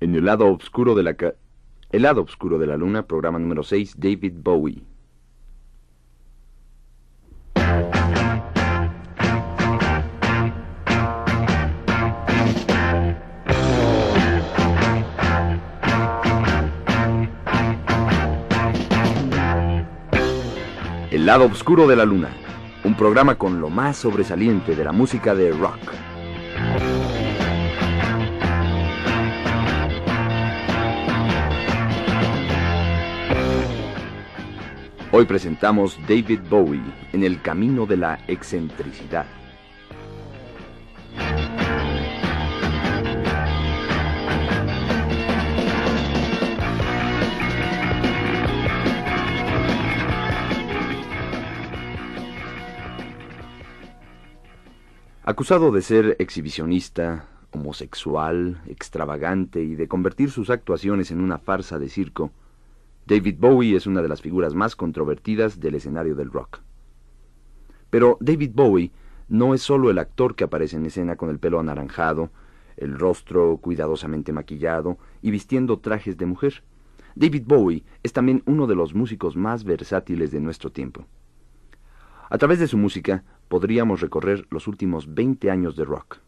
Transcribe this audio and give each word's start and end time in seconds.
En 0.00 0.14
el 0.14 0.24
lado 0.24 0.46
oscuro 0.52 0.94
de 0.94 1.02
la 1.02 1.14
ca- 1.14 1.34
El 1.90 2.02
lado 2.02 2.22
oscuro 2.22 2.58
de 2.58 2.66
la 2.66 2.76
luna, 2.76 3.06
programa 3.06 3.38
número 3.38 3.62
6, 3.62 3.94
David 3.98 4.34
Bowie. 4.42 4.82
El 21.10 21.26
lado 21.26 21.46
oscuro 21.46 21.86
de 21.86 21.96
la 21.96 22.04
luna, 22.04 22.28
un 22.84 22.94
programa 22.94 23.36
con 23.36 23.60
lo 23.60 23.70
más 23.70 23.96
sobresaliente 23.96 24.74
de 24.76 24.84
la 24.84 24.92
música 24.92 25.34
de 25.34 25.52
rock. 25.52 25.78
Hoy 35.18 35.24
presentamos 35.24 35.98
David 36.06 36.42
Bowie 36.48 36.80
en 37.12 37.24
el 37.24 37.42
camino 37.42 37.86
de 37.86 37.96
la 37.96 38.20
excentricidad. 38.28 39.26
Acusado 55.24 55.72
de 55.72 55.82
ser 55.82 56.14
exhibicionista, 56.20 57.26
homosexual, 57.50 58.62
extravagante 58.68 59.64
y 59.64 59.74
de 59.74 59.88
convertir 59.88 60.30
sus 60.30 60.48
actuaciones 60.48 61.10
en 61.10 61.20
una 61.20 61.38
farsa 61.38 61.80
de 61.80 61.88
circo, 61.88 62.30
David 63.08 63.36
Bowie 63.38 63.74
es 63.74 63.86
una 63.86 64.02
de 64.02 64.08
las 64.08 64.20
figuras 64.20 64.54
más 64.54 64.76
controvertidas 64.76 65.60
del 65.60 65.76
escenario 65.76 66.14
del 66.14 66.30
rock. 66.30 66.60
Pero 67.88 68.18
David 68.20 68.50
Bowie 68.52 68.92
no 69.28 69.54
es 69.54 69.62
solo 69.62 69.90
el 69.90 69.96
actor 69.96 70.36
que 70.36 70.44
aparece 70.44 70.76
en 70.76 70.84
escena 70.84 71.16
con 71.16 71.30
el 71.30 71.38
pelo 71.38 71.58
anaranjado, 71.58 72.28
el 72.76 72.98
rostro 72.98 73.56
cuidadosamente 73.62 74.34
maquillado 74.34 74.98
y 75.22 75.30
vistiendo 75.30 75.78
trajes 75.78 76.18
de 76.18 76.26
mujer. 76.26 76.62
David 77.14 77.44
Bowie 77.46 77.82
es 78.02 78.12
también 78.12 78.42
uno 78.44 78.66
de 78.66 78.74
los 78.74 78.94
músicos 78.94 79.36
más 79.36 79.64
versátiles 79.64 80.30
de 80.30 80.40
nuestro 80.40 80.70
tiempo. 80.70 81.06
A 82.28 82.36
través 82.36 82.58
de 82.58 82.66
su 82.66 82.76
música 82.76 83.24
podríamos 83.48 84.02
recorrer 84.02 84.46
los 84.50 84.68
últimos 84.68 85.14
20 85.14 85.50
años 85.50 85.76
de 85.76 85.86
rock. 85.86 86.18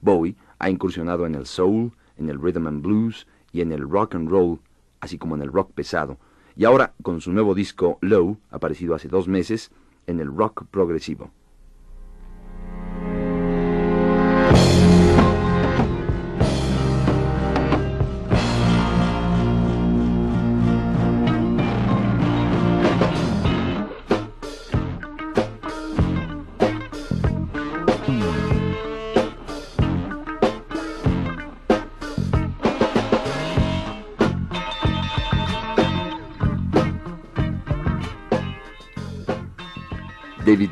Bowie 0.00 0.36
ha 0.60 0.70
incursionado 0.70 1.26
en 1.26 1.34
el 1.34 1.46
soul, 1.46 1.90
en 2.16 2.28
el 2.28 2.40
rhythm 2.40 2.68
and 2.68 2.82
blues 2.82 3.26
y 3.50 3.62
en 3.62 3.72
el 3.72 3.80
rock 3.80 4.14
and 4.14 4.28
roll, 4.28 4.60
así 5.00 5.18
como 5.18 5.34
en 5.34 5.42
el 5.42 5.52
rock 5.52 5.72
pesado, 5.72 6.18
y 6.56 6.64
ahora 6.64 6.94
con 7.02 7.20
su 7.20 7.32
nuevo 7.32 7.54
disco 7.54 7.98
Low, 8.00 8.38
aparecido 8.50 8.94
hace 8.94 9.08
dos 9.08 9.28
meses, 9.28 9.70
en 10.06 10.20
el 10.20 10.34
rock 10.34 10.64
progresivo. 10.70 11.30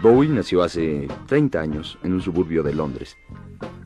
Bowie 0.09 0.29
nació 0.29 0.63
hace 0.63 1.09
30 1.27 1.61
años 1.61 1.99
en 2.05 2.13
un 2.13 2.21
suburbio 2.21 2.63
de 2.63 2.73
Londres. 2.73 3.17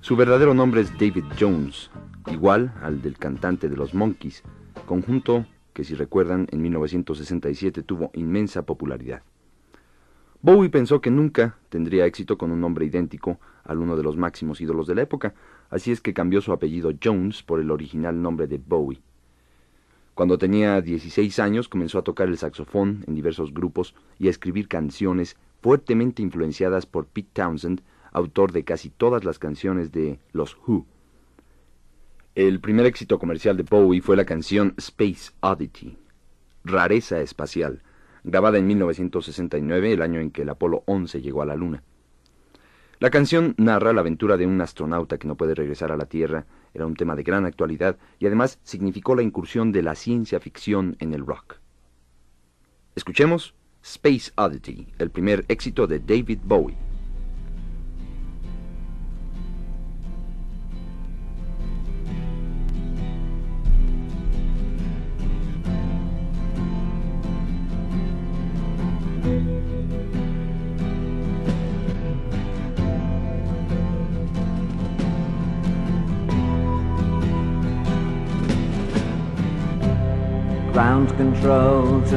Su 0.03 0.17
verdadero 0.17 0.53
nombre 0.53 0.83
es 0.83 0.93
David 0.99 1.25
Jones, 1.41 1.91
igual 2.31 2.75
al 2.83 3.01
del 3.01 3.17
cantante 3.17 3.71
de 3.71 3.77
los 3.79 3.95
Monkees, 3.95 4.43
conjunto 4.85 5.47
que 5.73 5.83
si 5.83 5.95
recuerdan 5.95 6.47
en 6.51 6.61
1967 6.61 7.83
tuvo 7.85 8.11
inmensa 8.13 8.67
popularidad. 8.67 9.23
Bowie 10.43 10.69
pensó 10.69 11.01
que 11.01 11.11
nunca 11.11 11.57
tendría 11.71 12.05
éxito 12.05 12.37
con 12.37 12.51
un 12.51 12.61
nombre 12.61 12.85
idéntico 12.85 13.41
al 13.65 13.79
uno 13.79 13.97
de 13.97 14.03
los 14.03 14.19
máximos 14.19 14.61
ídolos 14.61 14.87
de 14.87 14.97
la 14.97 15.03
época, 15.03 15.33
así 15.71 15.91
es 15.91 16.03
que 16.03 16.13
cambió 16.13 16.43
su 16.43 16.53
apellido 16.53 16.93
Jones 17.03 17.43
por 17.43 17.61
el 17.61 17.71
original 17.71 18.21
nombre 18.21 18.47
de 18.47 18.59
Bowie. 18.59 19.01
Cuando 20.15 20.37
tenía 20.37 20.83
16 20.83 21.39
años 21.39 21.71
comenzó 21.71 21.99
a 21.99 22.05
tocar 22.05 22.29
el 22.29 22.37
saxofón 22.37 23.05
en 23.07 23.15
diversos 23.15 23.55
grupos 23.55 23.95
y 24.19 24.27
a 24.27 24.31
escribir 24.31 24.69
canciones 24.69 25.39
fuertemente 25.61 26.23
influenciadas 26.23 26.87
por 26.87 27.07
Pete 27.07 27.31
Townsend, 27.33 27.83
autor 28.13 28.53
de 28.53 28.65
casi 28.65 28.91
todas 28.91 29.25
las 29.25 29.39
canciones 29.39 29.93
de 29.93 30.19
Los 30.33 30.57
Who. 30.67 30.87
El 32.35 32.61
primer 32.61 32.87
éxito 32.87 33.19
comercial 33.19 33.57
de 33.57 33.65
Bowie 33.65 34.01
fue 34.01 34.17
la 34.17 34.25
canción 34.25 34.75
Space 34.79 35.33
Oddity, 35.41 35.99
Rareza 36.65 37.21
Espacial, 37.21 37.83
grabada 38.25 38.59
en 38.59 38.67
1969, 38.67 39.93
el 39.93 40.03
año 40.03 40.21
en 40.21 40.31
que 40.31 40.43
el 40.43 40.49
Apolo 40.49 40.83
11 40.87 41.21
llegó 41.21 41.43
a 41.43 41.47
la 41.47 41.57
Luna. 41.57 41.83
La 42.99 43.11
canción 43.11 43.55
narra 43.57 43.93
la 43.93 44.03
aventura 44.03 44.37
de 44.37 44.47
un 44.47 44.61
astronauta 44.61 45.19
que 45.19 45.27
no 45.27 45.35
puede 45.35 45.55
regresar 45.55 45.91
a 45.91 45.97
la 45.97 46.05
Tierra, 46.05 46.45
era 46.75 46.87
un 46.87 46.95
tema 46.95 47.17
de 47.17 47.23
gran 47.23 47.47
actualidad 47.47 47.97
y 48.19 48.27
además 48.27 48.61
significó 48.63 49.15
la 49.15 49.23
incursión 49.23 49.73
de 49.73 49.83
la 49.83 49.95
ciencia 49.95 50.39
ficción 50.39 50.97
en 51.01 51.15
el 51.15 51.27
rock. 51.27 51.57
Escuchemos 52.95 53.55
Space 53.83 54.31
Oddity, 54.37 54.87
el 54.99 55.11
primer 55.11 55.45
éxito 55.49 55.87
de 55.87 55.99
David 55.99 56.41
Bowie. 56.45 56.90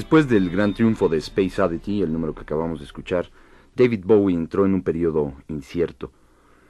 Después 0.00 0.30
del 0.30 0.48
gran 0.48 0.72
triunfo 0.72 1.10
de 1.10 1.18
Space 1.18 1.60
Oddity, 1.60 2.00
el 2.00 2.10
número 2.10 2.34
que 2.34 2.40
acabamos 2.40 2.78
de 2.78 2.86
escuchar, 2.86 3.28
David 3.76 4.02
Bowie 4.06 4.34
entró 4.34 4.64
en 4.64 4.72
un 4.72 4.82
periodo 4.82 5.34
incierto. 5.46 6.10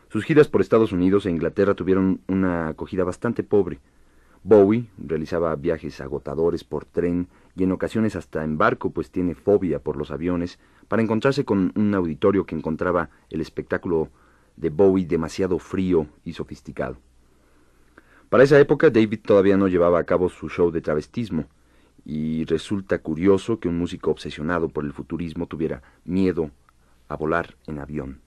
Sus 0.08 0.24
giras 0.24 0.48
por 0.48 0.60
Estados 0.60 0.90
Unidos 0.90 1.26
e 1.26 1.30
Inglaterra 1.30 1.74
tuvieron 1.74 2.22
una 2.26 2.66
acogida 2.66 3.04
bastante 3.04 3.44
pobre. 3.44 3.78
Bowie 4.42 4.88
realizaba 4.98 5.54
viajes 5.54 6.00
agotadores 6.00 6.64
por 6.64 6.84
tren 6.86 7.28
y 7.54 7.62
en 7.62 7.70
ocasiones 7.70 8.16
hasta 8.16 8.42
en 8.42 8.58
barco, 8.58 8.90
pues 8.90 9.12
tiene 9.12 9.36
fobia 9.36 9.78
por 9.78 9.96
los 9.96 10.10
aviones, 10.10 10.58
para 10.88 11.00
encontrarse 11.00 11.44
con 11.44 11.72
un 11.76 11.94
auditorio 11.94 12.46
que 12.46 12.56
encontraba 12.56 13.10
el 13.30 13.40
espectáculo 13.40 14.08
de 14.56 14.70
Bowie 14.70 15.06
demasiado 15.06 15.60
frío 15.60 16.08
y 16.24 16.32
sofisticado. 16.32 16.96
Para 18.28 18.42
esa 18.42 18.58
época 18.58 18.90
David 18.90 19.20
todavía 19.24 19.56
no 19.56 19.68
llevaba 19.68 20.00
a 20.00 20.04
cabo 20.04 20.28
su 20.30 20.48
show 20.48 20.72
de 20.72 20.80
travestismo, 20.80 21.46
y 22.04 22.44
resulta 22.44 22.98
curioso 22.98 23.60
que 23.60 23.68
un 23.68 23.78
músico 23.78 24.10
obsesionado 24.10 24.68
por 24.68 24.84
el 24.84 24.92
futurismo 24.92 25.46
tuviera 25.46 25.82
miedo 26.04 26.50
a 27.08 27.16
volar 27.16 27.56
en 27.66 27.78
avión. 27.78 28.20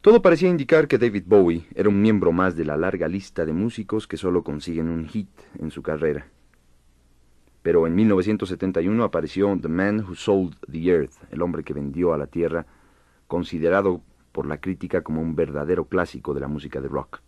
Todo 0.00 0.22
parecía 0.22 0.48
indicar 0.48 0.88
que 0.88 0.96
David 0.96 1.24
Bowie 1.26 1.66
era 1.74 1.90
un 1.90 2.00
miembro 2.00 2.32
más 2.32 2.56
de 2.56 2.64
la 2.64 2.78
larga 2.78 3.06
lista 3.06 3.44
de 3.44 3.52
músicos 3.52 4.06
que 4.06 4.16
solo 4.16 4.42
consiguen 4.42 4.88
un 4.88 5.06
hit 5.06 5.28
en 5.58 5.70
su 5.70 5.82
carrera. 5.82 6.26
Pero 7.62 7.86
en 7.86 7.94
1971 7.94 9.04
apareció 9.04 9.58
The 9.60 9.68
Man 9.68 10.00
Who 10.00 10.14
Sold 10.14 10.56
the 10.70 10.78
Earth, 10.88 11.12
el 11.30 11.42
hombre 11.42 11.62
que 11.62 11.74
vendió 11.74 12.14
a 12.14 12.18
la 12.18 12.26
Tierra, 12.26 12.64
considerado 13.26 14.00
por 14.32 14.46
la 14.46 14.58
crítica 14.58 15.02
como 15.02 15.20
un 15.20 15.34
verdadero 15.34 15.84
clásico 15.84 16.32
de 16.32 16.40
la 16.40 16.48
música 16.48 16.80
de 16.80 16.88
rock. 16.88 17.20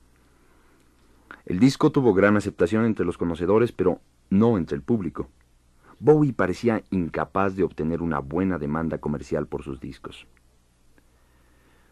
El 1.44 1.58
disco 1.58 1.92
tuvo 1.92 2.14
gran 2.14 2.36
aceptación 2.36 2.86
entre 2.86 3.04
los 3.04 3.18
conocedores, 3.18 3.72
pero 3.72 4.00
no 4.32 4.56
entre 4.56 4.76
el 4.76 4.82
público. 4.82 5.28
Bowie 6.00 6.32
parecía 6.32 6.82
incapaz 6.90 7.54
de 7.54 7.62
obtener 7.62 8.02
una 8.02 8.18
buena 8.18 8.58
demanda 8.58 8.98
comercial 8.98 9.46
por 9.46 9.62
sus 9.62 9.78
discos. 9.78 10.26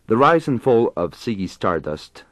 The 0.06 0.16
Rise 0.16 0.50
and 0.50 0.60
Fall 0.60 0.90
of 0.96 1.14
Ziggy 1.14 1.44
Stardust 1.44 2.22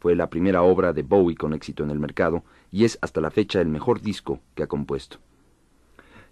fue 0.00 0.16
la 0.16 0.28
primera 0.28 0.62
obra 0.62 0.92
de 0.92 1.02
Bowie 1.02 1.36
con 1.36 1.52
éxito 1.52 1.84
en 1.84 1.90
el 1.90 2.00
mercado 2.00 2.44
y 2.72 2.84
es 2.84 2.98
hasta 3.00 3.20
la 3.20 3.30
fecha 3.30 3.60
el 3.60 3.68
mejor 3.68 4.00
disco 4.00 4.40
que 4.54 4.64
ha 4.64 4.66
compuesto. 4.66 5.18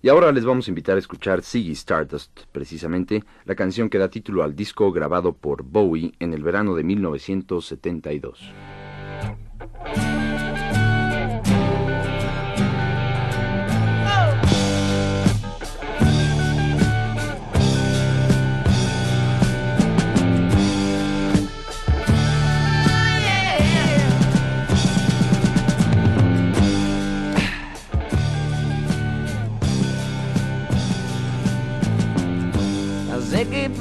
Y 0.02 0.08
ahora 0.08 0.32
les 0.32 0.44
vamos 0.44 0.66
a 0.66 0.70
invitar 0.72 0.96
a 0.96 0.98
escuchar 0.98 1.42
Ziggy 1.42 1.72
Stardust, 1.72 2.40
precisamente 2.50 3.22
la 3.44 3.54
canción 3.54 3.88
que 3.88 3.98
da 3.98 4.08
título 4.08 4.42
al 4.42 4.56
disco 4.56 4.90
grabado 4.90 5.32
por 5.32 5.62
Bowie 5.62 6.14
en 6.18 6.34
el 6.34 6.42
verano 6.42 6.74
de 6.74 6.82
1972. 6.82 8.52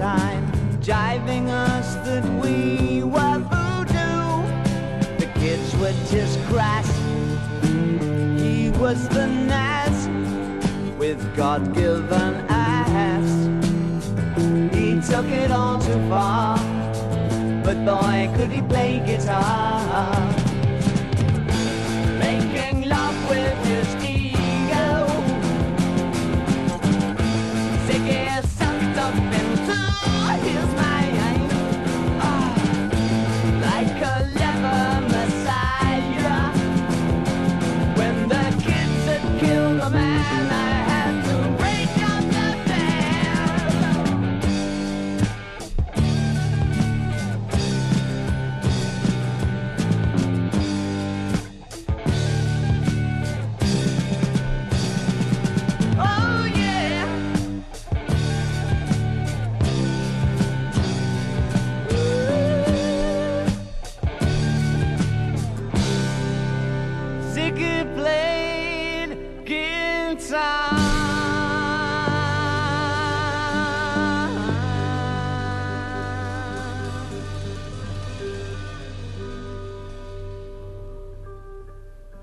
Time, 0.00 0.50
jiving 0.80 1.48
us 1.48 1.94
that 2.06 2.24
we 2.42 3.02
were 3.02 3.38
voodoo. 3.52 4.40
The 5.18 5.30
kids 5.34 5.76
were 5.76 5.92
just 6.10 6.40
crass. 6.48 6.88
He 8.40 8.70
was 8.80 9.06
the 9.10 9.26
Nas 9.26 9.98
with 10.98 11.20
God-given 11.36 12.34
ass. 12.48 13.30
He 14.74 14.98
took 15.02 15.26
it 15.26 15.50
all 15.50 15.78
too 15.78 16.00
far, 16.08 16.56
but 17.62 17.84
boy, 17.84 18.30
could 18.36 18.50
he 18.50 18.62
play 18.62 19.02
guitar. 19.04 20.29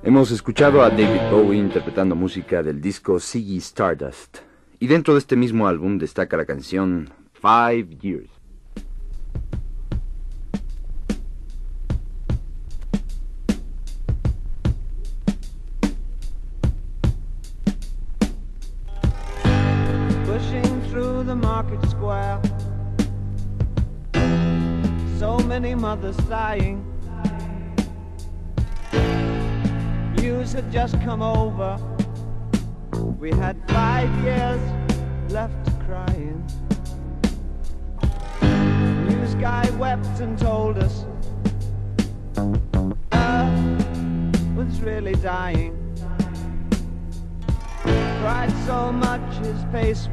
Hemos 0.03 0.29
escuchado 0.31 0.83
a 0.83 0.89
David 0.89 1.31
Bowie 1.31 1.57
interpretando 1.57 2.15
música 2.15 2.61
del 2.61 2.79
disco 2.79 3.19
Ziggy 3.19 3.57
Stardust. 3.57 4.37
Y 4.79 4.87
dentro 4.87 5.15
de 5.15 5.19
este 5.19 5.35
mismo 5.35 5.67
álbum 5.67 5.97
destaca 5.97 6.37
la 6.37 6.45
canción 6.45 7.09
Five 7.33 7.97
Years. 7.99 8.36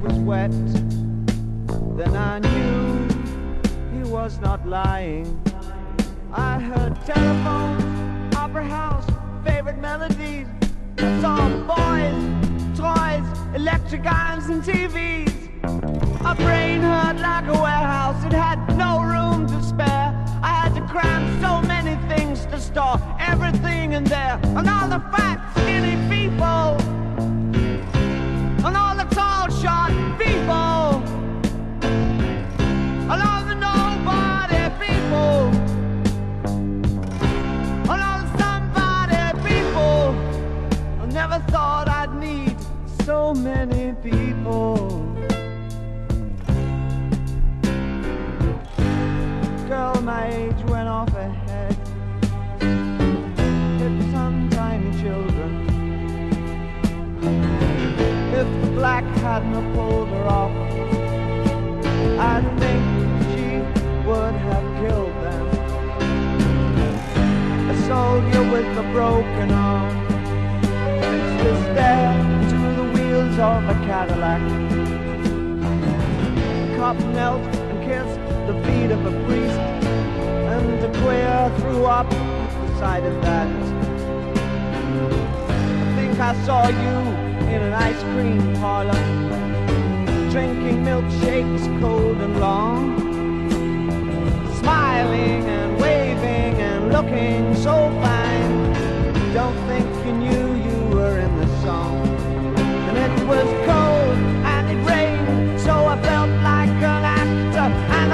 Was 0.02 0.14
wet. 0.14 0.50
Then 1.96 2.16
I 2.16 2.38
knew 2.38 3.08
he 3.92 4.10
was 4.10 4.38
not 4.40 4.66
lying. 4.66 5.40
I 6.32 6.58
heard 6.58 6.94
telephones, 7.06 8.34
opera 8.36 8.64
house, 8.64 9.06
favorite 9.44 9.78
melodies. 9.78 10.46
I 10.98 11.20
saw 11.20 11.48
boys, 11.72 12.78
toys, 12.78 13.26
electric 13.54 14.06
irons, 14.06 14.48
and 14.48 14.62
TVs. 14.62 16.22
My 16.22 16.34
brain 16.34 16.80
hurt 16.80 17.18
like 17.18 17.46
a 17.46 17.52
warehouse, 17.52 18.24
it 18.24 18.32
had 18.32 18.58
no 18.76 19.02
room 19.02 19.46
to 19.46 19.62
spare. 19.62 20.10
I 20.42 20.52
had 20.62 20.74
to 20.74 20.80
cram 20.88 21.40
so 21.40 21.62
many 21.66 21.96
things 22.08 22.46
to 22.46 22.60
store 22.60 22.98
everything 23.20 23.92
in 23.92 24.04
there. 24.04 24.40
And 24.42 24.68
all 24.68 24.88
the 24.88 25.00
fat, 25.12 25.38
skinny 25.56 25.96
people 26.08 26.83
with 68.74 68.86
a 68.86 68.92
broken 68.92 69.50
arm 69.52 69.96
used 71.00 71.38
to 71.44 71.52
stare 71.62 72.18
into 72.42 72.56
the 72.74 72.84
wheels 72.92 73.38
of 73.38 73.62
a 73.68 73.74
Cadillac. 73.86 74.42
The 75.60 76.76
cop 76.76 76.98
knelt 77.14 77.42
and 77.42 77.84
kissed 77.84 78.20
the 78.48 78.54
feet 78.64 78.90
of 78.90 79.04
a 79.06 79.12
priest, 79.26 79.58
and 80.54 80.82
the 80.82 80.88
queer 81.00 81.52
threw 81.58 81.84
up 81.84 82.10
the 82.10 82.78
sight 82.78 83.04
of 83.04 83.22
that. 83.22 83.48
I 85.50 85.94
think 85.96 86.18
I 86.18 86.34
saw 86.44 86.66
you 86.68 86.96
in 87.54 87.62
an 87.62 87.72
ice 87.72 88.02
cream 88.14 88.54
parlor, 88.56 89.02
drinking 90.32 90.84
milkshakes 90.84 91.80
cold 91.80 92.16
and 92.16 92.40
long, 92.40 92.98
smiling 94.60 95.44
and 95.44 95.80
waving 95.80 96.60
and 96.60 96.92
looking 96.92 97.54
so 97.54 97.90
fine. 98.02 98.43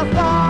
The 0.03 0.15
song. 0.15 0.50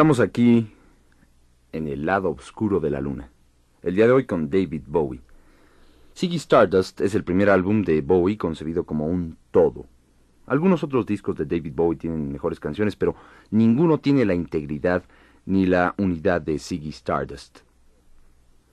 Estamos 0.00 0.20
aquí 0.20 0.66
en 1.72 1.86
el 1.86 2.06
lado 2.06 2.30
oscuro 2.30 2.80
de 2.80 2.88
la 2.88 3.02
luna. 3.02 3.28
El 3.82 3.96
día 3.96 4.06
de 4.06 4.12
hoy 4.12 4.24
con 4.24 4.48
David 4.48 4.84
Bowie. 4.86 5.20
Ziggy 6.16 6.36
Stardust 6.36 7.02
es 7.02 7.14
el 7.14 7.22
primer 7.22 7.50
álbum 7.50 7.82
de 7.82 8.00
Bowie 8.00 8.38
concebido 8.38 8.84
como 8.84 9.08
un 9.08 9.36
todo. 9.50 9.84
Algunos 10.46 10.82
otros 10.82 11.04
discos 11.04 11.36
de 11.36 11.44
David 11.44 11.74
Bowie 11.74 11.98
tienen 11.98 12.32
mejores 12.32 12.58
canciones, 12.58 12.96
pero 12.96 13.14
ninguno 13.50 13.98
tiene 13.98 14.24
la 14.24 14.32
integridad 14.32 15.02
ni 15.44 15.66
la 15.66 15.94
unidad 15.98 16.40
de 16.40 16.58
Ziggy 16.58 16.88
Stardust. 16.88 17.58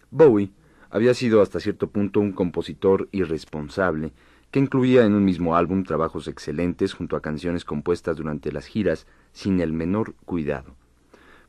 Bowie 0.09 0.51
había 0.89 1.13
sido 1.13 1.41
hasta 1.41 1.59
cierto 1.59 1.89
punto 1.89 2.21
un 2.21 2.31
compositor 2.31 3.09
irresponsable 3.11 4.13
que 4.49 4.59
incluía 4.59 5.03
en 5.03 5.13
un 5.13 5.25
mismo 5.25 5.57
álbum 5.57 5.83
trabajos 5.83 6.29
excelentes 6.29 6.93
junto 6.93 7.17
a 7.17 7.21
canciones 7.21 7.65
compuestas 7.65 8.15
durante 8.15 8.53
las 8.53 8.65
giras 8.65 9.07
sin 9.33 9.59
el 9.59 9.73
menor 9.73 10.15
cuidado. 10.23 10.77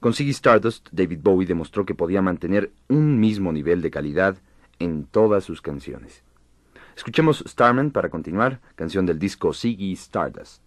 Con 0.01 0.15
Ziggy 0.15 0.31
Stardust, 0.31 0.89
David 0.93 1.19
Bowie 1.23 1.47
demostró 1.47 1.85
que 1.85 1.95
podía 1.95 2.23
mantener 2.23 2.71
un 2.89 3.19
mismo 3.19 3.53
nivel 3.53 3.83
de 3.83 3.91
calidad 3.91 4.37
en 4.79 5.05
todas 5.05 5.43
sus 5.43 5.61
canciones. 5.61 6.23
Escuchemos 6.97 7.43
Starman 7.47 7.91
para 7.91 8.09
continuar, 8.09 8.61
canción 8.77 9.07
del 9.07 9.19
disco 9.19 9.53
Ziggy 9.53 9.93
Stardust. 9.95 10.63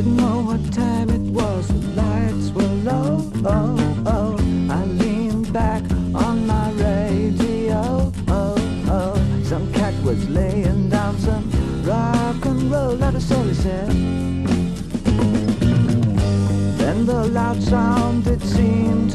Didn't 0.00 0.16
know 0.16 0.40
what 0.40 0.72
time 0.72 1.10
it 1.10 1.20
was, 1.30 1.68
the 1.68 1.74
lights 2.00 2.48
were 2.52 2.74
low, 2.90 3.30
oh, 3.44 4.02
oh. 4.06 4.36
I 4.70 4.86
leaned 4.86 5.52
back 5.52 5.82
on 6.14 6.46
my 6.46 6.70
radio, 6.72 8.10
oh, 8.28 8.56
oh. 8.88 9.42
Some 9.44 9.70
cat 9.74 9.92
was 10.02 10.26
laying 10.30 10.88
down 10.88 11.18
some 11.18 11.44
rock 11.84 12.42
and 12.46 12.70
roll, 12.72 12.96
that 12.96 13.14
is 13.14 13.30
all 13.30 13.44
he. 13.44 13.62
Then 16.78 17.04
the 17.04 17.26
loud 17.26 17.62
sound, 17.62 18.26
it 18.26 18.40
seemed 18.40 19.12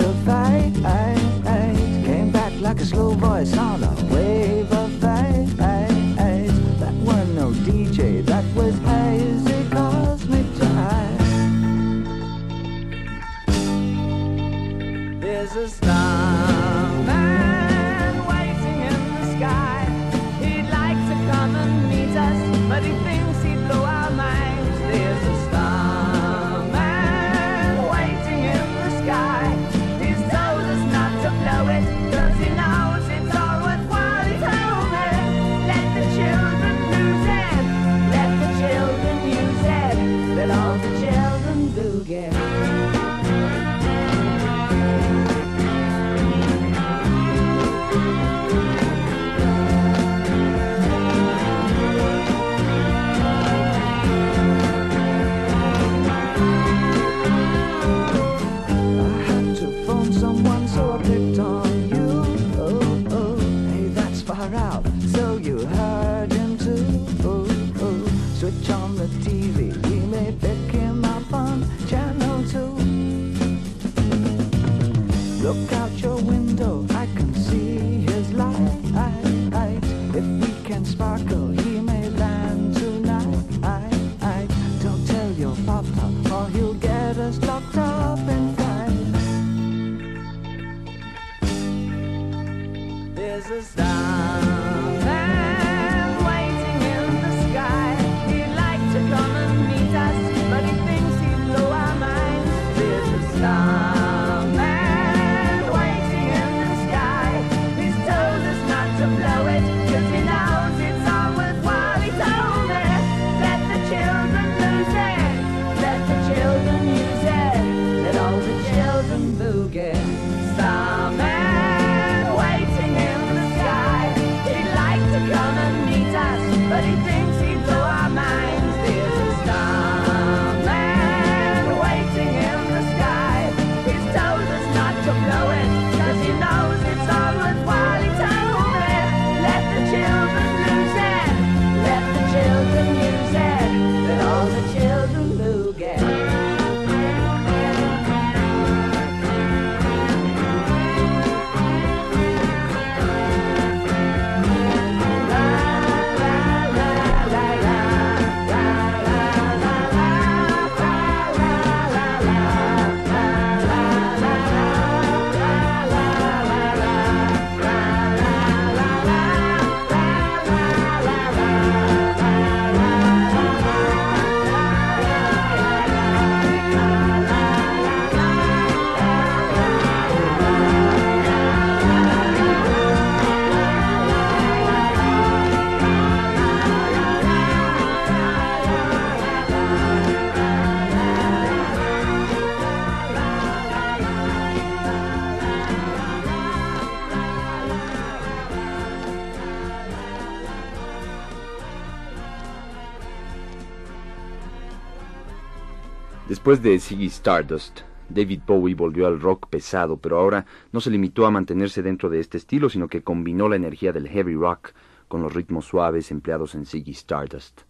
Después 206.46 206.62
de 206.62 206.80
Ziggy 206.80 207.08
Stardust, 207.08 207.80
David 208.08 208.42
Bowie 208.46 208.76
volvió 208.76 209.08
al 209.08 209.20
rock 209.20 209.48
pesado, 209.50 209.98
pero 209.98 210.20
ahora 210.20 210.46
no 210.72 210.80
se 210.80 210.92
limitó 210.92 211.26
a 211.26 211.32
mantenerse 211.32 211.82
dentro 211.82 212.08
de 212.08 212.20
este 212.20 212.38
estilo, 212.38 212.70
sino 212.70 212.88
que 212.88 213.02
combinó 213.02 213.50
la 213.50 213.56
energía 213.56 213.92
del 213.92 214.08
heavy 214.08 214.36
rock 214.36 214.74
con 215.08 215.24
los 215.24 215.34
ritmos 215.34 215.66
suaves 215.66 216.12
empleados 216.12 216.54
en 216.54 216.68
Ziggy 216.68 216.92
Stardust. 216.92 217.62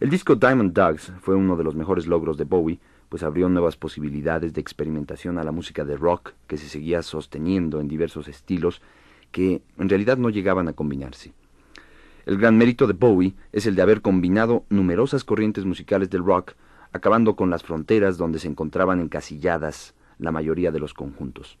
El 0.00 0.10
disco 0.10 0.34
Diamond 0.34 0.72
Dogs 0.72 1.12
fue 1.20 1.36
uno 1.36 1.54
de 1.54 1.62
los 1.62 1.76
mejores 1.76 2.08
logros 2.08 2.36
de 2.36 2.42
Bowie, 2.42 2.80
pues 3.08 3.22
abrió 3.22 3.48
nuevas 3.48 3.76
posibilidades 3.76 4.54
de 4.54 4.60
experimentación 4.60 5.38
a 5.38 5.44
la 5.44 5.52
música 5.52 5.84
de 5.84 5.96
rock 5.96 6.32
que 6.48 6.56
se 6.56 6.68
seguía 6.68 7.00
sosteniendo 7.00 7.78
en 7.78 7.86
diversos 7.86 8.26
estilos 8.26 8.82
que 9.30 9.62
en 9.78 9.88
realidad 9.88 10.16
no 10.18 10.30
llegaban 10.30 10.66
a 10.66 10.72
combinarse. 10.72 11.32
El 12.26 12.38
gran 12.38 12.58
mérito 12.58 12.88
de 12.88 12.94
Bowie 12.94 13.34
es 13.52 13.66
el 13.66 13.76
de 13.76 13.82
haber 13.82 14.02
combinado 14.02 14.64
numerosas 14.68 15.22
corrientes 15.22 15.64
musicales 15.64 16.10
del 16.10 16.24
rock 16.24 16.54
acabando 16.94 17.34
con 17.34 17.50
las 17.50 17.64
fronteras 17.64 18.16
donde 18.16 18.38
se 18.38 18.48
encontraban 18.48 19.00
encasilladas 19.00 19.94
la 20.16 20.30
mayoría 20.30 20.70
de 20.70 20.78
los 20.78 20.94
conjuntos. 20.94 21.58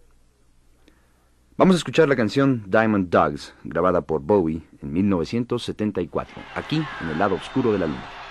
Vamos 1.56 1.74
a 1.74 1.78
escuchar 1.78 2.08
la 2.08 2.16
canción 2.16 2.64
Diamond 2.66 3.10
Dogs, 3.10 3.52
grabada 3.64 4.00
por 4.00 4.22
Bowie 4.22 4.62
en 4.80 4.92
1974, 4.92 6.34
aquí 6.54 6.82
en 7.02 7.08
el 7.10 7.18
lado 7.18 7.34
oscuro 7.34 7.72
de 7.72 7.80
la 7.80 7.86
luna. 7.86 8.23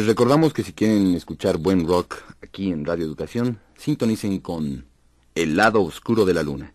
Les 0.00 0.06
recordamos 0.06 0.54
que 0.54 0.62
si 0.62 0.72
quieren 0.72 1.14
escuchar 1.14 1.58
buen 1.58 1.86
rock 1.86 2.14
aquí 2.42 2.72
en 2.72 2.86
Radio 2.86 3.04
Educación, 3.04 3.60
sintonicen 3.76 4.38
con 4.38 4.86
El 5.34 5.56
lado 5.56 5.82
oscuro 5.82 6.24
de 6.24 6.32
la 6.32 6.42
luna. 6.42 6.72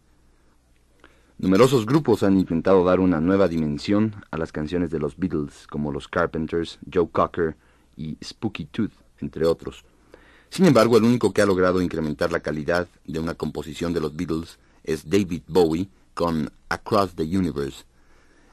Numerosos 1.40 1.88
grupos 1.88 2.22
han 2.22 2.38
intentado 2.38 2.84
dar 2.84 3.00
una 3.00 3.20
nueva 3.20 3.48
dimensión 3.48 4.14
a 4.30 4.38
las 4.38 4.52
canciones 4.52 4.92
de 4.92 5.00
los 5.00 5.18
Beatles, 5.18 5.66
como 5.66 5.92
los 5.92 6.08
Carpenters, 6.08 6.78
Joe 6.94 7.10
Cocker 7.12 7.56
y 7.98 8.16
Spooky 8.24 8.66
Tooth, 8.66 8.94
entre 9.20 9.48
otros. 9.48 9.86
Sin 10.52 10.68
embargo, 10.68 10.96
el 10.96 11.04
único 11.04 11.34
que 11.34 11.42
ha 11.42 11.48
logrado 11.48 11.82
incrementar 11.82 12.32
la 12.32 12.42
calidad 12.42 12.88
de 13.08 13.20
una 13.20 13.34
composición 13.34 13.92
de 13.92 14.02
los 14.02 14.16
Beatles 14.16 14.60
es 14.84 15.10
David 15.10 15.42
Bowie 15.48 15.90
con 16.14 16.52
Across 16.70 17.16
the 17.16 17.24
Universe. 17.24 17.86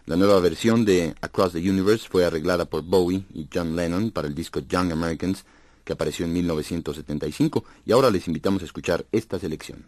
La 0.07 0.17
nueva 0.17 0.41
versión 0.41 0.85
de 0.85 1.15
Across 1.21 1.53
the 1.53 1.71
Universe 1.71 2.09
fue 2.09 2.25
arreglada 2.25 2.65
por 2.65 2.83
Bowie 2.83 3.25
y 3.33 3.49
John 3.53 3.77
Lennon 3.77 4.11
para 4.11 4.27
el 4.27 4.35
disco 4.35 4.61
Young 4.61 4.91
Americans, 4.91 5.45
que 5.85 5.93
apareció 5.93 6.25
en 6.25 6.33
1975, 6.33 7.65
y 7.87 7.93
ahora 7.93 8.11
les 8.11 8.27
invitamos 8.27 8.63
a 8.63 8.65
escuchar 8.65 9.07
esta 9.13 9.39
selección. 9.39 9.87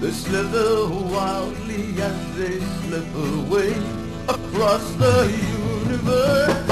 They 0.00 0.10
slither 0.12 0.88
wildly 0.88 2.00
as 2.00 2.36
they 2.38 2.58
slip 2.58 3.14
away 3.14 3.74
across 4.28 4.94
the 4.94 5.28
universe. 5.84 6.69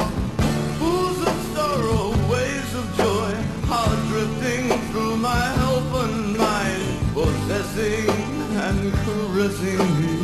And 9.41 10.18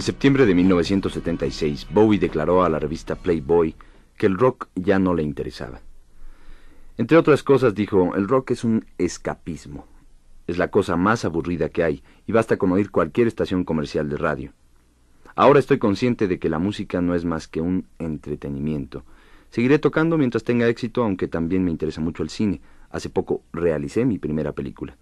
En 0.00 0.04
septiembre 0.04 0.46
de 0.46 0.54
1976, 0.54 1.88
Bowie 1.92 2.18
declaró 2.18 2.64
a 2.64 2.70
la 2.70 2.78
revista 2.78 3.16
Playboy 3.16 3.74
que 4.16 4.24
el 4.24 4.38
rock 4.38 4.68
ya 4.74 4.98
no 4.98 5.12
le 5.12 5.22
interesaba. 5.22 5.82
Entre 6.96 7.18
otras 7.18 7.42
cosas 7.42 7.74
dijo, 7.74 8.14
el 8.14 8.26
rock 8.26 8.52
es 8.52 8.64
un 8.64 8.86
escapismo. 8.96 9.86
Es 10.46 10.56
la 10.56 10.70
cosa 10.70 10.96
más 10.96 11.26
aburrida 11.26 11.68
que 11.68 11.84
hay 11.84 12.02
y 12.26 12.32
basta 12.32 12.56
con 12.56 12.72
oír 12.72 12.90
cualquier 12.90 13.26
estación 13.26 13.62
comercial 13.62 14.08
de 14.08 14.16
radio. 14.16 14.54
Ahora 15.34 15.60
estoy 15.60 15.78
consciente 15.78 16.28
de 16.28 16.38
que 16.38 16.48
la 16.48 16.58
música 16.58 17.02
no 17.02 17.14
es 17.14 17.26
más 17.26 17.46
que 17.46 17.60
un 17.60 17.86
entretenimiento. 17.98 19.04
Seguiré 19.50 19.78
tocando 19.78 20.16
mientras 20.16 20.44
tenga 20.44 20.66
éxito, 20.66 21.04
aunque 21.04 21.28
también 21.28 21.62
me 21.62 21.72
interesa 21.72 22.00
mucho 22.00 22.22
el 22.22 22.30
cine. 22.30 22.62
Hace 22.88 23.10
poco 23.10 23.42
realicé 23.52 24.06
mi 24.06 24.18
primera 24.18 24.52
película. 24.52 24.96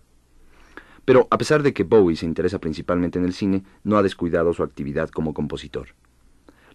Pero 1.08 1.26
a 1.30 1.38
pesar 1.38 1.62
de 1.62 1.72
que 1.72 1.84
Bowie 1.84 2.16
se 2.16 2.26
interesa 2.26 2.58
principalmente 2.58 3.18
en 3.18 3.24
el 3.24 3.32
cine, 3.32 3.62
no 3.82 3.96
ha 3.96 4.02
descuidado 4.02 4.52
su 4.52 4.62
actividad 4.62 5.08
como 5.08 5.32
compositor. 5.32 5.94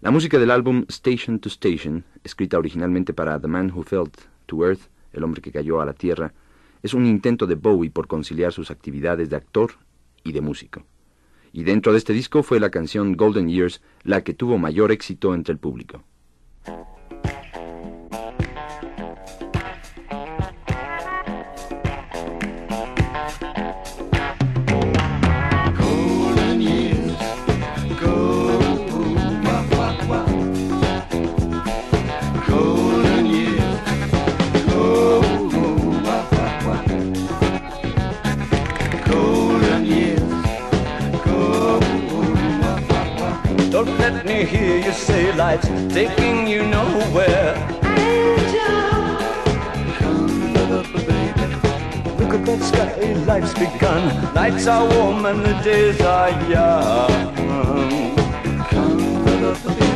La 0.00 0.10
música 0.10 0.40
del 0.40 0.50
álbum 0.50 0.86
Station 0.88 1.38
to 1.38 1.48
Station, 1.48 2.02
escrita 2.24 2.58
originalmente 2.58 3.14
para 3.14 3.38
The 3.38 3.46
Man 3.46 3.70
Who 3.72 3.84
Fell 3.84 4.10
to 4.46 4.66
Earth, 4.66 4.90
el 5.12 5.22
hombre 5.22 5.40
que 5.40 5.52
cayó 5.52 5.80
a 5.80 5.86
la 5.86 5.92
Tierra, 5.92 6.34
es 6.82 6.94
un 6.94 7.06
intento 7.06 7.46
de 7.46 7.54
Bowie 7.54 7.92
por 7.92 8.08
conciliar 8.08 8.52
sus 8.52 8.72
actividades 8.72 9.30
de 9.30 9.36
actor 9.36 9.74
y 10.24 10.32
de 10.32 10.40
músico. 10.40 10.82
Y 11.52 11.62
dentro 11.62 11.92
de 11.92 11.98
este 11.98 12.12
disco 12.12 12.42
fue 12.42 12.58
la 12.58 12.70
canción 12.70 13.16
Golden 13.16 13.48
Years 13.48 13.82
la 14.02 14.24
que 14.24 14.34
tuvo 14.34 14.58
mayor 14.58 14.90
éxito 14.90 15.32
entre 15.32 15.52
el 15.52 15.60
público. 15.60 16.02
Hear 44.54 44.76
you 44.78 44.92
say 44.92 45.34
life's 45.34 45.68
taking 45.92 46.46
you 46.46 46.62
nowhere. 46.66 47.54
Look 52.18 52.34
at 52.34 52.42
that 52.46 52.60
sky, 52.62 53.12
life's 53.30 53.54
begun. 53.54 54.34
Nights 54.34 54.66
are 54.66 54.86
warm 54.94 55.26
and 55.26 55.40
the 55.44 55.54
days 55.62 56.00
are 56.00 56.30
young. 56.48 57.34
There's 59.24 59.93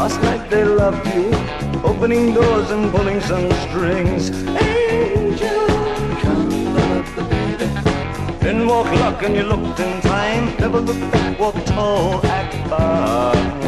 Last 0.00 0.22
night 0.22 0.48
they 0.48 0.64
loved 0.64 1.06
you, 1.14 1.30
opening 1.84 2.32
doors 2.32 2.70
and 2.70 2.90
pulling 2.90 3.20
some 3.20 3.52
strings. 3.68 4.30
Angel, 4.30 5.66
come 6.22 6.74
love 6.74 7.16
the 7.16 7.22
baby. 7.24 7.66
then 8.38 8.66
walk 8.66 8.90
luck 8.92 9.22
and 9.22 9.36
you 9.36 9.42
looked 9.42 9.78
in 9.78 10.00
time. 10.00 10.56
Never 10.58 10.80
look 10.80 10.98
back, 11.12 11.38
walk 11.38 11.54
tall, 11.66 12.24
act 12.24 12.54
fine. 12.70 13.59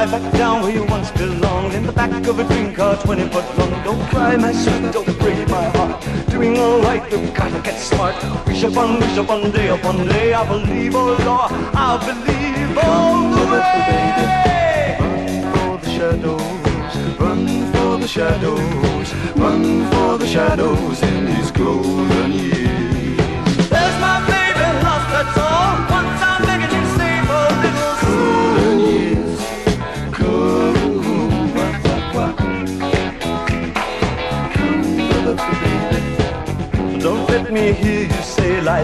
Long 0.00 0.20
back 0.20 0.32
down 0.32 0.62
where 0.62 0.72
you 0.72 0.84
once 0.84 1.10
belonged 1.10 1.74
In 1.74 1.84
the 1.84 1.92
back 1.92 2.26
of 2.26 2.38
a 2.38 2.44
dream 2.44 2.74
car 2.74 2.96
20 2.96 3.28
foot 3.28 3.58
long. 3.58 3.84
Don't 3.84 4.08
cry 4.08 4.36
my 4.36 4.52
sweet, 4.52 4.92
don't 4.92 5.18
break 5.18 5.48
my 5.48 5.64
heart. 5.76 6.02
Doing 6.28 6.56
alright, 6.58 7.10
you've 7.10 7.34
gotta 7.34 7.60
get 7.60 7.78
smart. 7.78 8.14
Wish 8.46 8.62
upon, 8.62 9.00
wish 9.00 9.16
upon, 9.16 9.50
day 9.50 9.68
upon 9.68 10.06
day 10.08 10.32
I 10.32 10.46
believe, 10.46 10.94
oh 10.94 11.16
Lord, 11.28 11.52
I 11.74 11.90
believe 12.08 12.78
all 12.78 13.30
the 13.36 13.44
way. 13.52 14.96
Run 15.00 15.52
for 15.52 15.78
the 15.84 15.90
shadows, 15.96 16.96
run 17.18 17.46
for 17.72 17.98
the 17.98 18.08
shadows, 18.08 19.14
run 19.36 19.90
for 19.90 20.18
the 20.18 20.26
shadows 20.26 21.02
in 21.02 21.26
these 21.26 21.50
golden 21.50 22.32
years. 22.32 22.79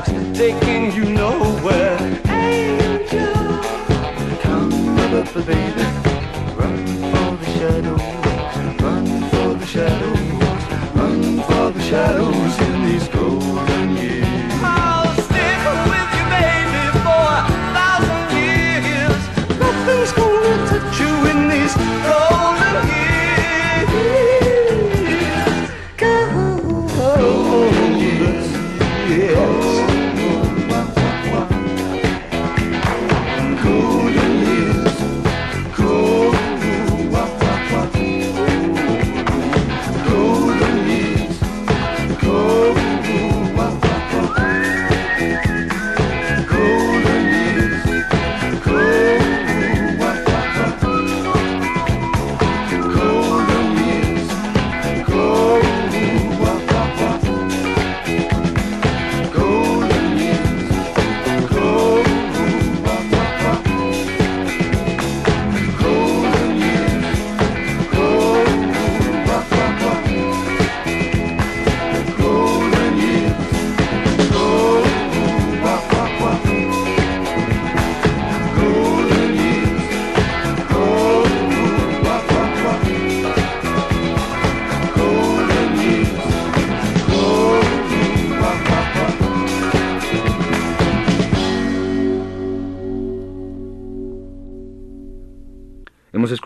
Say 0.05 0.13
life's 0.13 0.39
taking 0.39 0.93
you 0.93 1.05
nowhere. 1.05 1.56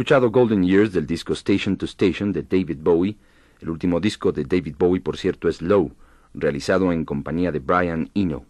Escuchado 0.01 0.31
Golden 0.31 0.65
Years 0.65 0.95
del 0.95 1.07
disco 1.07 1.35
Station 1.35 1.77
to 1.77 1.85
Station 1.85 2.33
de 2.33 2.43
David 2.43 2.79
Bowie. 2.81 3.19
El 3.61 3.69
último 3.69 4.01
disco 4.01 4.33
de 4.33 4.45
David 4.45 4.77
Bowie, 4.79 5.03
por 5.03 5.19
cierto, 5.19 5.47
es 5.47 5.61
Low, 5.61 5.93
realizado 6.33 6.91
en 6.91 7.05
compañía 7.05 7.53
de 7.53 7.59
Brian 7.59 8.09
Eno. 8.15 8.47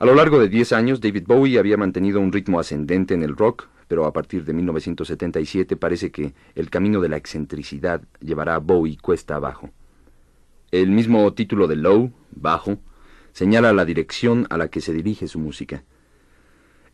A 0.00 0.04
lo 0.04 0.12
largo 0.16 0.40
de 0.40 0.48
10 0.48 0.72
años, 0.72 1.00
David 1.00 1.22
Bowie 1.28 1.60
había 1.60 1.76
mantenido 1.76 2.18
un 2.18 2.32
ritmo 2.32 2.58
ascendente 2.58 3.14
en 3.14 3.22
el 3.22 3.36
rock, 3.36 3.68
pero 3.86 4.06
a 4.06 4.12
partir 4.12 4.44
de 4.44 4.54
1977 4.54 5.76
parece 5.76 6.10
que 6.10 6.34
el 6.56 6.68
camino 6.68 7.00
de 7.00 7.10
la 7.10 7.16
excentricidad 7.16 8.02
llevará 8.18 8.56
a 8.56 8.58
Bowie 8.58 8.98
cuesta 9.00 9.36
abajo. 9.36 9.70
El 10.72 10.90
mismo 10.90 11.32
título 11.32 11.68
de 11.68 11.76
Low, 11.76 12.10
bajo, 12.32 12.78
señala 13.30 13.72
la 13.72 13.84
dirección 13.84 14.48
a 14.50 14.58
la 14.58 14.66
que 14.66 14.80
se 14.80 14.92
dirige 14.92 15.28
su 15.28 15.38
música. 15.38 15.84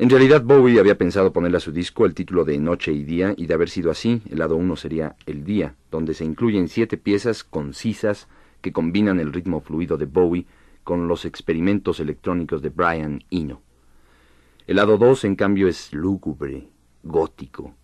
En 0.00 0.08
realidad 0.08 0.42
Bowie 0.42 0.80
había 0.80 0.96
pensado 0.96 1.30
ponerle 1.30 1.58
a 1.58 1.60
su 1.60 1.72
disco 1.72 2.06
el 2.06 2.14
título 2.14 2.46
de 2.46 2.58
Noche 2.58 2.90
y 2.90 3.04
Día, 3.04 3.34
y 3.36 3.44
de 3.44 3.52
haber 3.52 3.68
sido 3.68 3.90
así, 3.90 4.22
el 4.30 4.38
lado 4.38 4.56
uno 4.56 4.74
sería 4.74 5.14
El 5.26 5.44
Día, 5.44 5.74
donde 5.90 6.14
se 6.14 6.24
incluyen 6.24 6.68
siete 6.68 6.96
piezas 6.96 7.44
concisas 7.44 8.26
que 8.62 8.72
combinan 8.72 9.20
el 9.20 9.30
ritmo 9.30 9.60
fluido 9.60 9.98
de 9.98 10.06
Bowie 10.06 10.46
con 10.84 11.06
los 11.06 11.26
experimentos 11.26 12.00
electrónicos 12.00 12.62
de 12.62 12.70
Brian 12.70 13.22
Eno. 13.30 13.60
El 14.66 14.76
lado 14.76 14.96
2, 14.96 15.24
en 15.24 15.36
cambio, 15.36 15.68
es 15.68 15.92
lúgubre, 15.92 16.70
gótico. 17.02 17.74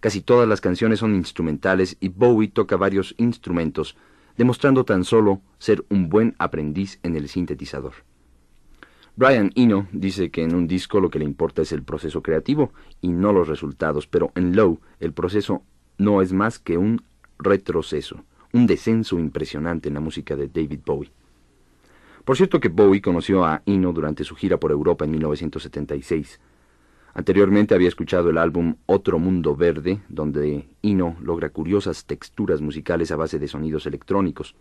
Casi 0.00 0.22
todas 0.22 0.48
las 0.48 0.62
canciones 0.62 1.00
son 1.00 1.14
instrumentales 1.14 1.98
y 2.00 2.08
Bowie 2.08 2.48
toca 2.48 2.78
varios 2.78 3.14
instrumentos, 3.18 3.94
demostrando 4.38 4.86
tan 4.86 5.04
solo 5.04 5.42
ser 5.58 5.84
un 5.90 6.08
buen 6.08 6.34
aprendiz 6.38 6.98
en 7.02 7.14
el 7.14 7.28
sintetizador. 7.28 7.92
Brian 9.18 9.50
Eno 9.56 9.88
dice 9.90 10.30
que 10.30 10.44
en 10.44 10.54
un 10.54 10.68
disco 10.68 11.00
lo 11.00 11.10
que 11.10 11.18
le 11.18 11.24
importa 11.24 11.62
es 11.62 11.72
el 11.72 11.82
proceso 11.82 12.22
creativo 12.22 12.72
y 13.00 13.08
no 13.08 13.32
los 13.32 13.48
resultados, 13.48 14.06
pero 14.06 14.30
en 14.36 14.54
Low 14.54 14.78
el 15.00 15.12
proceso 15.12 15.64
no 15.96 16.22
es 16.22 16.32
más 16.32 16.60
que 16.60 16.78
un 16.78 17.02
retroceso, 17.36 18.22
un 18.52 18.68
descenso 18.68 19.18
impresionante 19.18 19.88
en 19.88 19.94
la 19.94 20.00
música 20.00 20.36
de 20.36 20.46
David 20.46 20.78
Bowie. 20.86 21.10
Por 22.24 22.36
cierto 22.36 22.60
que 22.60 22.68
Bowie 22.68 23.02
conoció 23.02 23.44
a 23.44 23.60
Eno 23.66 23.92
durante 23.92 24.22
su 24.22 24.36
gira 24.36 24.60
por 24.60 24.70
Europa 24.70 25.04
en 25.04 25.10
1976. 25.10 26.38
Anteriormente 27.12 27.74
había 27.74 27.88
escuchado 27.88 28.30
el 28.30 28.38
álbum 28.38 28.76
Otro 28.86 29.18
Mundo 29.18 29.56
Verde, 29.56 30.00
donde 30.08 30.68
Eno 30.80 31.16
logra 31.20 31.48
curiosas 31.48 32.04
texturas 32.04 32.60
musicales 32.60 33.10
a 33.10 33.16
base 33.16 33.40
de 33.40 33.48
sonidos 33.48 33.84
electrónicos. 33.84 34.54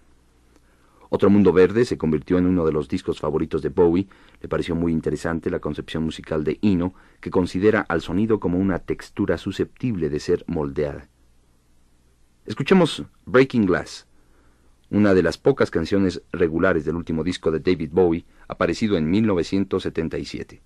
Otro 1.10 1.30
Mundo 1.30 1.54
Verde 1.54 1.86
se 1.86 1.98
convirtió 1.98 2.38
en 2.38 2.46
uno 2.46 2.66
de 2.66 2.72
los 2.72 2.88
discos 2.88 3.20
favoritos 3.20 3.62
de 3.62 3.70
Bowie. 3.70 4.08
Le 4.42 4.50
pareció 4.50 4.76
muy 4.76 4.92
interesante 4.92 5.50
la 5.50 5.60
concepción 5.60 6.04
musical 6.04 6.44
de 6.44 6.60
Eno, 6.62 6.94
que 7.22 7.32
considera 7.32 7.82
al 7.82 8.02
sonido 8.02 8.40
como 8.40 8.58
una 8.58 8.80
textura 8.80 9.38
susceptible 9.38 10.10
de 10.10 10.20
ser 10.20 10.44
moldeada. 10.48 11.08
Escuchemos 12.46 13.04
Breaking 13.26 13.66
Glass, 13.66 14.08
una 14.90 15.14
de 15.14 15.24
las 15.24 15.38
pocas 15.38 15.70
canciones 15.70 16.22
regulares 16.32 16.86
del 16.86 16.96
último 16.96 17.24
disco 17.24 17.52
de 17.52 17.60
David 17.60 17.90
Bowie, 17.92 18.26
aparecido 18.48 18.98
en 18.98 19.10
1977. 19.10 20.62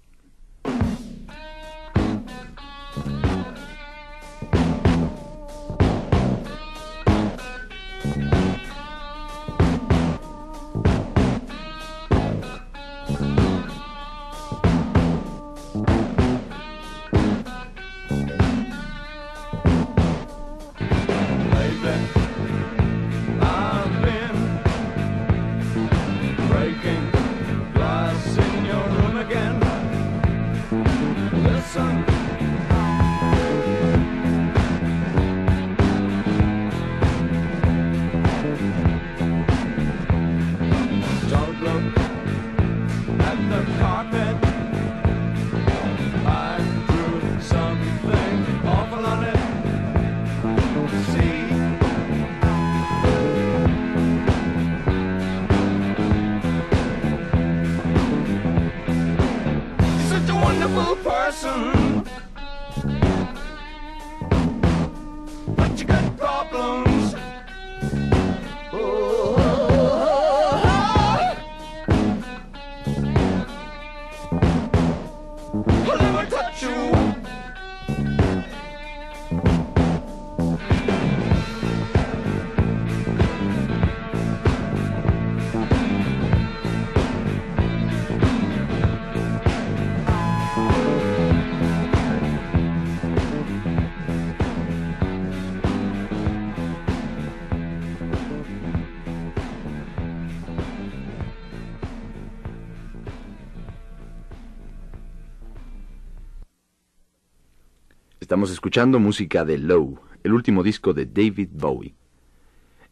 Estamos 108.32 108.52
escuchando 108.52 108.98
música 108.98 109.44
de 109.44 109.58
Low, 109.58 110.00
el 110.24 110.32
último 110.32 110.64
disco 110.64 110.94
de 110.94 111.06
David 111.06 111.50
Bowie. 111.52 111.94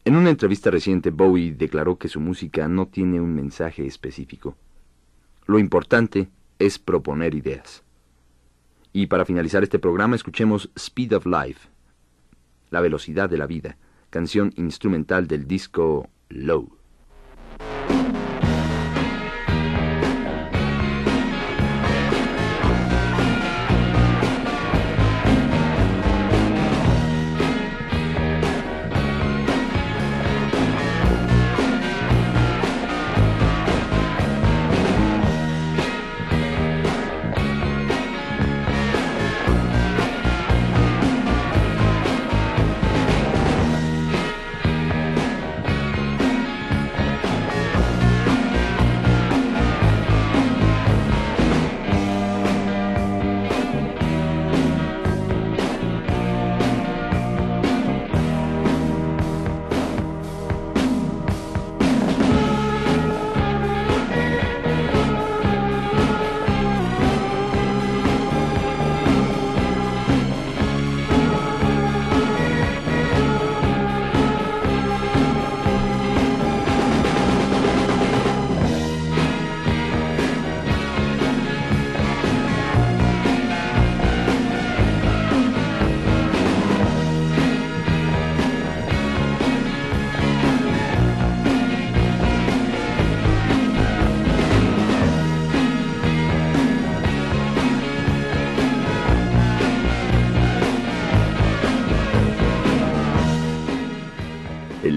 En 0.04 0.14
una 0.16 0.28
entrevista 0.28 0.70
reciente, 0.70 1.08
Bowie 1.08 1.54
declaró 1.54 1.96
que 1.96 2.08
su 2.08 2.20
música 2.20 2.68
no 2.68 2.88
tiene 2.88 3.22
un 3.22 3.34
mensaje 3.34 3.86
específico. 3.86 4.54
Lo 5.46 5.58
importante 5.58 6.28
es 6.58 6.78
proponer 6.78 7.34
ideas. 7.34 7.82
Y 8.92 9.06
para 9.06 9.24
finalizar 9.24 9.62
este 9.62 9.78
programa, 9.78 10.14
escuchemos 10.14 10.70
Speed 10.76 11.16
of 11.16 11.24
Life, 11.24 11.70
La 12.68 12.82
velocidad 12.82 13.30
de 13.30 13.38
la 13.38 13.46
vida, 13.46 13.78
canción 14.10 14.52
instrumental 14.56 15.26
del 15.26 15.48
disco 15.48 16.10
Low. 16.28 16.68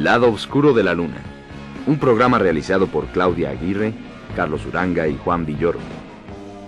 El 0.04 0.08
lado 0.08 0.30
oscuro 0.30 0.74
de 0.74 0.84
la 0.84 0.93
luna. 0.93 1.16
Un 1.88 1.97
programa 1.97 2.38
realizado 2.38 2.88
por 2.88 3.06
Claudia 3.06 3.51
Aguirre, 3.51 3.93
Carlos 4.36 4.66
Uranga 4.66 5.08
y 5.08 5.16
Juan 5.16 5.45
Villoro. 5.45 5.80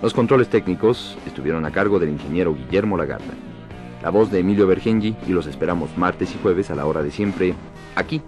Los 0.00 0.14
controles 0.14 0.48
técnicos 0.48 1.18
estuvieron 1.26 1.66
a 1.66 1.70
cargo 1.70 1.98
del 1.98 2.08
ingeniero 2.08 2.54
Guillermo 2.54 2.96
Lagarda. 2.96 3.34
La 4.02 4.08
voz 4.08 4.30
de 4.30 4.38
Emilio 4.38 4.66
Bergengi 4.66 5.14
y 5.28 5.32
los 5.32 5.46
esperamos 5.46 5.98
martes 5.98 6.34
y 6.34 6.38
jueves 6.42 6.70
a 6.70 6.76
la 6.76 6.86
hora 6.86 7.02
de 7.02 7.10
siempre, 7.10 7.52
aquí, 7.94 8.22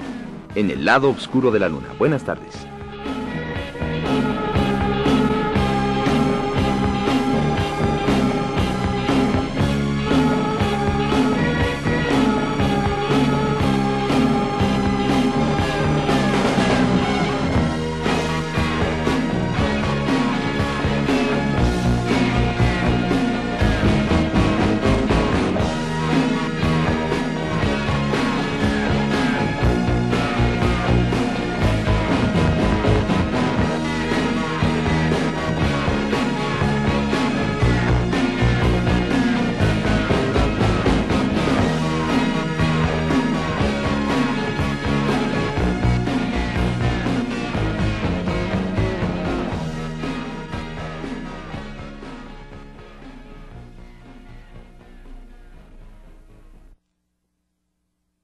en 0.54 0.70
el 0.70 0.84
lado 0.84 1.08
oscuro 1.08 1.50
de 1.50 1.60
la 1.60 1.70
luna. 1.70 1.88
Buenas 1.98 2.24
tardes. 2.24 2.66